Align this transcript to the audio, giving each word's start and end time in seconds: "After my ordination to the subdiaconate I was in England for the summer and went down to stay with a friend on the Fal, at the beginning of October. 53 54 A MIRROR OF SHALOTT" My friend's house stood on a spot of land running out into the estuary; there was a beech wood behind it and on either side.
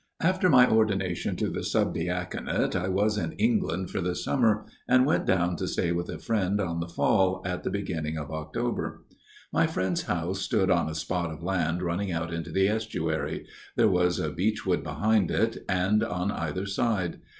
"After 0.33 0.49
my 0.49 0.67
ordination 0.67 1.35
to 1.35 1.47
the 1.49 1.59
subdiaconate 1.63 2.75
I 2.75 2.87
was 2.87 3.19
in 3.19 3.33
England 3.33 3.91
for 3.91 4.01
the 4.01 4.15
summer 4.15 4.65
and 4.87 5.05
went 5.05 5.27
down 5.27 5.55
to 5.57 5.67
stay 5.67 5.91
with 5.91 6.09
a 6.09 6.17
friend 6.17 6.59
on 6.59 6.79
the 6.79 6.87
Fal, 6.87 7.39
at 7.45 7.61
the 7.61 7.69
beginning 7.69 8.17
of 8.17 8.31
October. 8.31 9.03
53 9.11 9.13
54 9.13 9.13
A 9.13 9.53
MIRROR 9.53 9.63
OF 9.63 9.63
SHALOTT" 9.63 9.67
My 9.67 9.73
friend's 9.73 10.01
house 10.07 10.39
stood 10.43 10.71
on 10.71 10.89
a 10.89 10.95
spot 10.95 11.29
of 11.29 11.43
land 11.43 11.83
running 11.83 12.11
out 12.11 12.33
into 12.33 12.49
the 12.51 12.67
estuary; 12.67 13.45
there 13.75 13.89
was 13.89 14.17
a 14.19 14.31
beech 14.31 14.65
wood 14.65 14.83
behind 14.83 15.29
it 15.29 15.63
and 15.69 16.03
on 16.03 16.31
either 16.31 16.65
side. 16.65 17.19